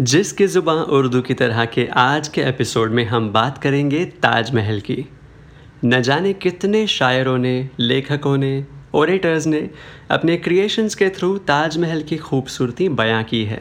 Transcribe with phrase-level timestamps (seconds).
[0.00, 5.04] जिसकी ज़ुबान उर्दू की तरह के आज के एपिसोड में हम बात करेंगे ताजमहल की।
[5.84, 8.64] न जाने कितने शायरों ने, लेखकों ने
[8.94, 9.70] ओरेटर्स ने
[10.10, 13.60] अपने क्रिएशंस के थ्रू ताजमहल की खूबसूरती बयां की है।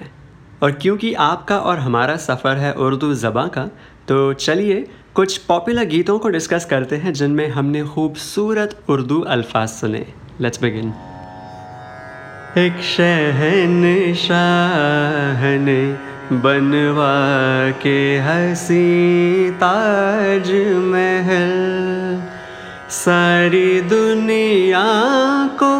[0.63, 3.65] और क्योंकि आपका और हमारा सफ़र है उर्दू ज़बाँ का
[4.07, 10.05] तो चलिए कुछ पॉपुलर गीतों को डिस्कस करते हैं जिनमें हमने खूबसूरत उर्दू अल्फाज सुने।
[10.41, 10.93] लेट्स बिगिन
[12.57, 20.51] एक शहन शाह ने बनवा के हसी ताज
[20.85, 22.21] महल
[22.89, 24.85] सारी दुनिया
[25.63, 25.79] को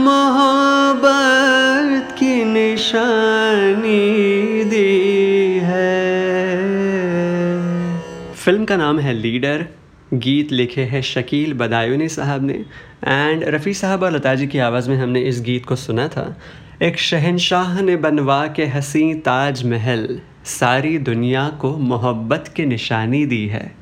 [0.00, 6.12] मोहब्बत की निशानी दी है।
[8.34, 9.66] फ़िल्म का नाम है लीडर।
[10.14, 12.64] गीत लिखे हैं शकील बदायूनी साहब ने
[13.04, 16.36] एंड रफ़ी साहब और लता जी की आवाज़ में हमने इस गीत को सुना था।
[16.82, 23.46] एक शहनशाह ने बनवा के हसी ताज महल सारी दुनिया को मोहब्बत की निशानी दी
[23.46, 23.76] है।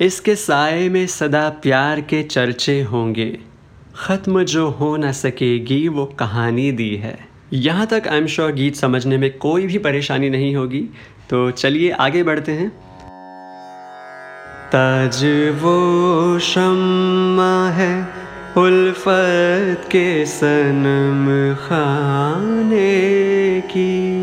[0.00, 3.38] इसके साय में सदा प्यार के चर्चे होंगे।
[3.96, 7.18] ख़त्म जो हो न सकेगी, वो कहानी दी है।
[7.52, 10.80] यहाँ तक आई एम श्योर गीत समझने में कोई भी परेशानी नहीं होगी।
[11.30, 12.68] तो चलिए आगे बढ़ते हैं।
[14.68, 15.24] ताज
[15.62, 18.17] वो शम्मा है
[18.56, 24.20] उल्फत के सनम खाने की।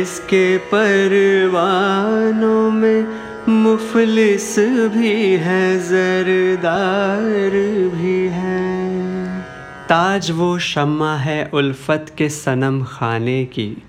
[0.00, 3.06] इसके परवानों में
[3.48, 7.50] मुफलिस भी है, जरदार
[7.94, 9.40] भी है।
[9.88, 13.82] ताज वो शम्मा है उल्फत के सनम खाने की।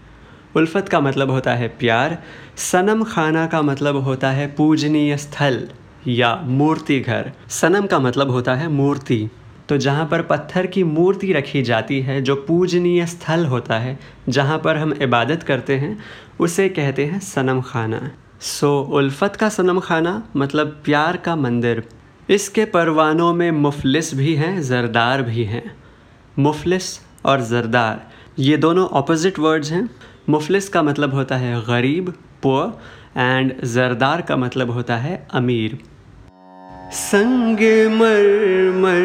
[0.55, 2.17] उल्फत का मतलब होता है प्यार,
[2.57, 5.67] सनम खाना का मतलब होता है पूजनीय स्थल।
[6.09, 9.27] या मूर्ति घर। सनम का मतलब होता है मूर्ति।
[9.69, 13.97] तो जहाँ पर पत्थर की मूर्ति रखी जाती है, जो पूजनीय स्थल होता है,
[14.29, 15.97] जहाँ पर हम इबादत करते हैं,
[16.39, 18.09] उसे कहते हैं सनम खाना
[18.41, 21.83] सो, उल्फत का सनम खाना मतलब प्यार का मंदिर।
[22.29, 25.63] इसके परवानों में मुफलिस भी हैं, ज़रदार भी हैं।
[26.39, 28.01] मुफलिस और ज़रदार,
[28.39, 29.89] ये दोनों ऑपोजिट वर्ड्स हैं।
[30.29, 35.77] मुफलिस का मतलब होता है गरीब पुअर एंड ज़रदार का मतलब होता है अमीर।
[36.91, 37.59] संग
[37.91, 39.03] मर मर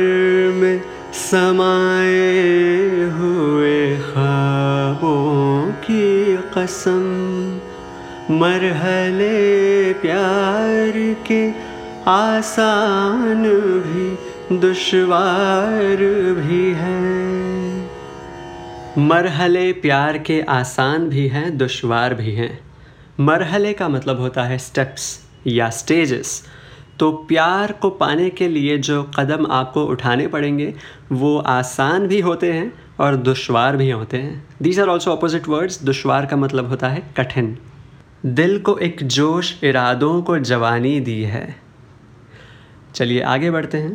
[0.55, 7.03] में समाए हुए ख्वाबों की कसम,
[8.31, 10.93] मरहले प्यार
[11.27, 11.53] के
[12.11, 13.45] आसान
[13.81, 14.19] भी,
[14.57, 15.97] दुश्वार
[16.41, 17.91] भी हैं।
[18.99, 22.59] मरहले प्यार के आसान भी हैं, दुशवार भी हैं।
[23.21, 26.43] मरहले का मतलब होता है स्टेप्स या स्टेजेस
[26.99, 30.75] तो प्यार को पाने के लिए जो कदम आपको उठाने पड़ेंगे,
[31.13, 35.83] वो आसान भी होते हैं और दुशवार भी होते हैं। These are also opposite words
[35.83, 37.57] दुशवार का मतलब होता है कठिन।
[38.27, 41.57] दिल को एक जोश इरादों को जवानी दी है।
[42.95, 43.95] चलिए आगे बढ़ते हैं।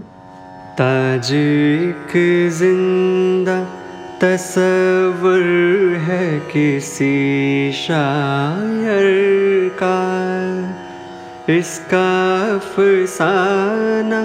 [0.73, 2.13] ताज एक
[2.53, 3.63] ज़िंदा
[4.21, 5.43] तस्वर
[5.99, 10.28] है किसी शायर का।
[11.49, 14.19] इसका फसाना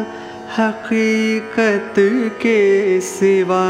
[0.56, 1.94] हकीकत
[2.42, 3.64] के सिवा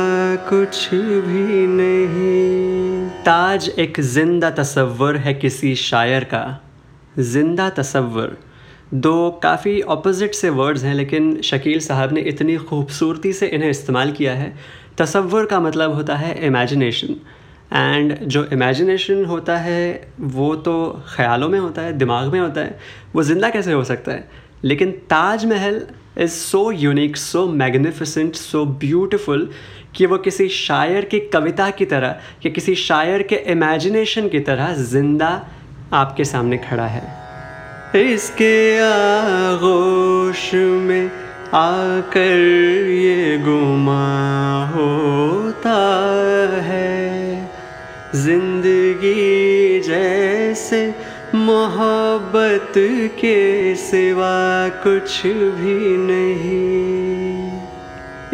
[0.49, 6.43] कुछ भी नहीं। ताज एक ज़िंदा तस्वर है किसी शायर का।
[7.19, 8.37] ज़िंदा तस्वर
[8.95, 14.13] दो काफ़ी अपोजिट से वर्ड्स हैं, लेकिन शकील साहब ने इतनी खूबसूरती से इन्हें इस्तेमाल
[14.13, 14.53] किया है।
[14.99, 17.17] तसव्वुर का मतलब होता है इमेजिनेशन
[17.75, 22.79] एंड जो इमेजिनेशन होता है, वो तो ख़्यालों में होता है, दिमाग में होता है,
[23.15, 24.29] वो ज़िंदा कैसे हो सकता है?
[24.65, 25.83] लेकिन Taj Mahal
[26.19, 29.49] is so unique so magnificent so beautiful
[29.95, 34.73] कि वो किसी शायर की कविता की तरह या किसी शायर के इमेजिनेशन की तरह
[34.75, 35.31] ज़िंदा
[35.93, 37.03] आपके सामने खड़ा है।
[38.15, 41.07] इसके आगोश में
[41.55, 42.39] आकर
[42.91, 44.03] ये गुमा
[44.75, 45.79] होता
[46.63, 47.24] है।
[48.15, 50.87] ज़िंदगी जैसे
[51.35, 52.73] मोहब्बत
[53.21, 57.51] के सिवा कुछ भी नहीं।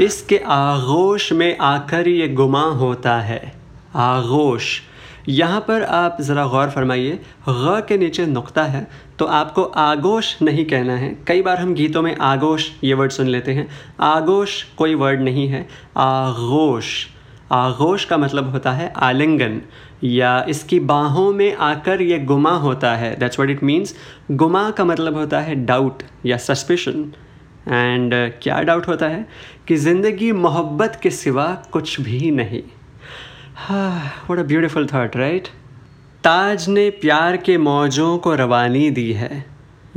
[0.04, 3.40] इसके आगोश में आकर ये गुमा होता है।
[3.96, 4.80] आगोश।
[5.28, 7.18] यहाँ पर आप ज़रा गौर फरमाइए।
[7.48, 8.86] ग के नीचे नुक्ता है
[9.18, 13.26] तो आपको आगोश नहीं कहना है। कई बार हम गीतों में आगोश ये वर्ड सुन
[13.26, 13.68] लेते हैं।
[14.00, 15.66] आगोश कोई वर्ड नहीं है।
[15.96, 17.06] आगोश।
[17.52, 19.60] आगोश का मतलब होता है आलिंगन
[20.04, 23.94] या इसकी बाहों में आकर ये गुमा होता है। दैट्स व्हाट इट मीन्स
[24.32, 27.12] गुमा का मतलब होता है डाउट या सस्पिशन
[27.68, 29.26] एंड uh, क्या डाउट होता है?
[29.68, 32.62] कि ज़िंदगी मोहब्बत के सिवा कुछ भी नहीं।
[34.30, 35.48] What a beautiful thought right
[36.24, 39.44] Taj ने प्यार के मौजों को रवानी दी है।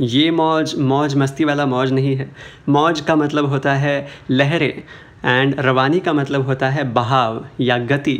[0.00, 2.30] ये मौज मौज मस्ती वाला मौज नहीं है।
[2.68, 3.96] मौज का मतलब होता है
[4.30, 4.82] लहरें।
[5.24, 8.18] एंड रवानी का मतलब होता है बहाव या गति।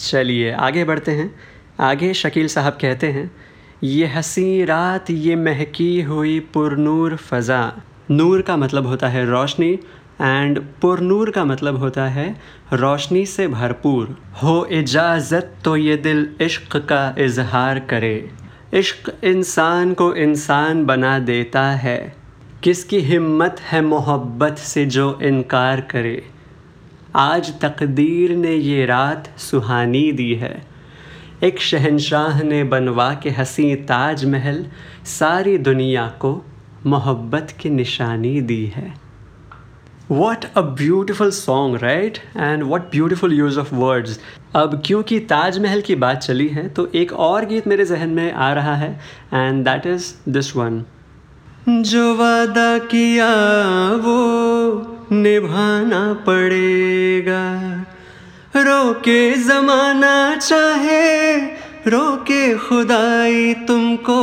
[0.00, 1.34] चलिए, आगे बढ़ते हैं।
[1.80, 3.30] आगे शकील साहब कहते हैं,
[3.82, 7.72] ये हसी रात, ये महकी हुई पुरनूर फ़ज़ा।
[8.10, 9.72] नूर का मतलब होता है रोशनी
[10.20, 12.28] एंड पुरनूर का मतलब होता है
[12.72, 18.30] रोशनी से भरपूर। हो इजाज़त तो ये दिल इश्क का इजहार करे।
[18.74, 22.23] इश्क इंसान को इंसान बना देता है।
[22.64, 26.22] किसकी हिम्मत है मोहब्बत से जो इनकार करे?
[27.16, 30.62] आज तकदीर ने ये रात सुहानी दी है।
[31.42, 34.64] एक शहनशाह ने बनवा के हसी ताज महल
[35.04, 36.32] सारी दुनिया को
[36.86, 38.94] मोहब्बत की निशानी दी है।
[40.10, 44.18] What a beautiful song right and what beautiful use of words
[44.56, 48.52] अब क्योंकि ताजमहल की बात चली है तो एक और गीत मेरे जहन में आ
[48.52, 48.92] रहा है
[49.34, 50.84] and that is this one
[51.68, 53.28] जो वादा किया
[53.96, 54.16] वो
[55.12, 57.44] निभाना पड़ेगा।
[58.56, 61.36] रोके ज़माना चाहे,
[61.86, 64.20] रोके खुदाई तुमको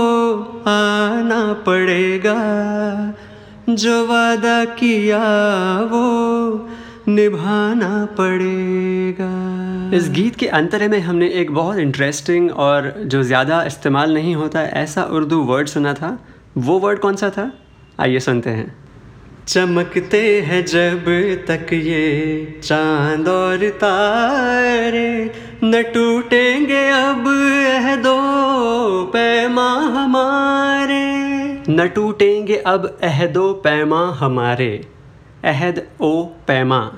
[0.67, 2.35] आना पड़ेगा।
[3.69, 5.23] जो वादा किया
[5.83, 6.69] वो
[7.07, 9.31] निभाना पड़ेगा।
[9.97, 14.61] इस गीत के अंतरे में हमने एक बहुत इंटरेस्टिंग और जो ज़्यादा इस्तेमाल नहीं होता,
[14.61, 16.17] ऐसा उर्दू वर्ड सुना था
[16.57, 17.53] वो वर्ड कौन सा था?
[17.99, 18.75] आइए सुनते हैं।
[19.47, 21.05] चमकते हैं जब
[21.47, 25.31] तक ये चाँद और तारे
[25.63, 27.23] न टूटेंगे, अब
[27.67, 28.21] यह दो
[29.05, 31.13] पैमा हमारे।
[31.69, 34.87] न टूटेंगे, अब अहदो पैमा हमारे।
[35.43, 36.93] अहद ओ पैमा।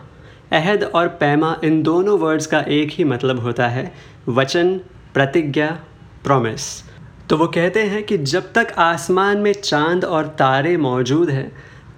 [0.52, 3.94] अहद और पैमा इन दोनों वर्ड्स का एक ही मतलब होता है।
[4.30, 4.78] वचन,
[5.14, 5.80] प्रतिज्ञा
[6.24, 6.93] प्रॉमिस
[7.30, 11.52] तो वो कहते हैं कि जब तक आसमान में चाँद और तारे मौजूद हैं,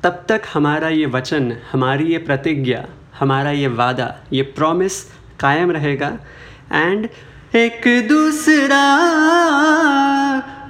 [0.04, 2.86] तब तक हमारा ये वचन, हमारी ये प्रतिज्ञा,
[3.20, 5.04] हमारा ये वादा, ये प्रॉमिस
[5.40, 6.18] कायम रहेगा।
[6.74, 7.10] एंड
[7.56, 8.84] एक दूसरा,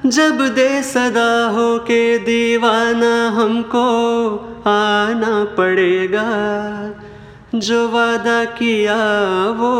[0.05, 3.85] जब दे सदा हो के दीवाना हमको
[4.67, 6.29] आना पड़ेगा।
[7.55, 8.95] जो वादा किया
[9.49, 9.73] वो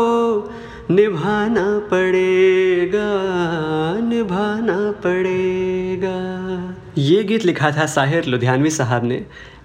[0.90, 3.08] निभाना पड़ेगा
[4.00, 6.12] निभाना पड़ेगा।
[6.98, 9.16] ये गीत लिखा था साहिर लुधियानवी साहब ने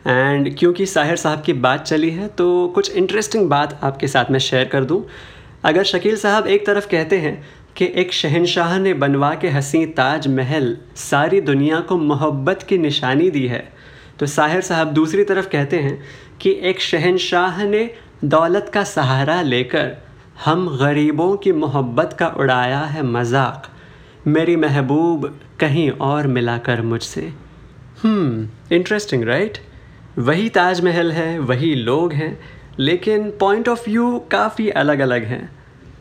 [0.07, 4.39] एंड क्योंकि साहिर साहब की बात चली है तो कुछ इंटरेस्टिंग बात आपके साथ मैं
[4.39, 5.03] शेयर कर दूँ।
[5.63, 7.38] अगर शकील साहब एक तरफ़ कहते हैं
[7.77, 13.29] कि एक शहनशाह ने बनवा के हसी ताज महल सारी दुनिया को मोहब्बत की निशानी
[13.31, 13.68] दी है
[14.19, 16.01] तो साहिर साहब दूसरी तरफ़ कहते हैं
[16.41, 17.89] कि एक शहनशाह ने
[18.25, 19.97] दौलत का सहारा लेकर
[20.45, 23.67] हम गरीबों की मोहब्बत का उड़ाया है मज़ाक।
[24.27, 25.25] मेरी महबूब
[25.59, 27.21] कहीं और मिला कर मुझसे
[28.05, 29.57] इंटरेस्टिंग राइट
[30.17, 32.38] वही ताजमहल है, वही लोग हैं,
[32.79, 35.49] लेकिन पॉइंट ऑफ़ व्यू काफ़ी अलग अलग हैं।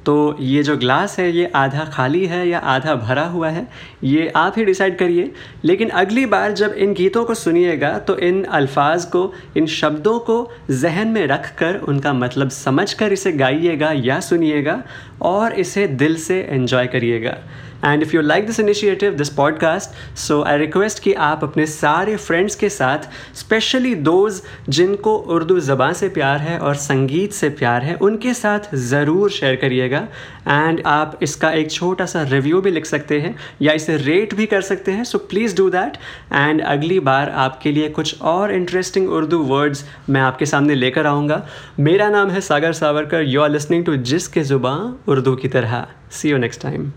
[0.07, 3.67] तो ये जो ग्लास है, ये आधा खाली है या आधा भरा हुआ है,
[4.05, 5.31] ये आप ही डिसाइड करिए।
[5.65, 10.51] लेकिन अगली बार जब इन गीतों को सुनिएगा तो इन अल्फाज को, इन शब्दों को
[10.73, 14.83] जहन में रख कर उनका मतलब समझ कर इसे गाइएगा या सुनिएगा
[15.23, 17.37] और इसे दिल से एंजॉय करिएगा।
[17.85, 22.17] And if you like this initiative this podcast so I request कि आप अपने सारे
[22.17, 27.83] फ्रेंड्स के साथ स्पेशली दोज जिनको उर्दू ज़बान से प्यार है और संगीत से प्यार
[27.83, 32.87] है, उनके साथ ज़रूर शेयर करिएगा। एंड आप इसका एक छोटा सा रिव्यू भी लिख
[32.87, 35.97] सकते हैं या इसे रेट भी कर सकते हैं। So please do that
[36.33, 41.47] and अगली बार आपके लिए कुछ और इंटरेस्टिंग उर्दू वर्ड्स मैं आपके सामने लेकर आऊँगा।
[41.81, 43.23] मेरा नाम है Sagar Savarkar.
[43.23, 46.91] You are listening to जिसके ज़ुबान उर्दू की तरह। सी यू नेक्स्ट टाइम